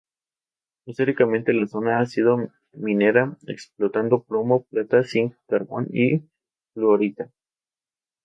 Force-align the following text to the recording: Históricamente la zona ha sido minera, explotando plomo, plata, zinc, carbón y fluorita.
Históricamente 0.87 1.53
la 1.53 1.67
zona 1.67 1.99
ha 1.99 2.07
sido 2.07 2.35
minera, 2.73 3.37
explotando 3.45 4.23
plomo, 4.23 4.63
plata, 4.63 5.03
zinc, 5.03 5.35
carbón 5.47 5.85
y 5.93 6.23
fluorita. 6.73 7.29